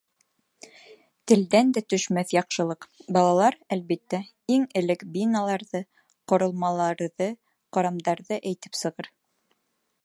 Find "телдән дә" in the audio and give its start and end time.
1.31-1.83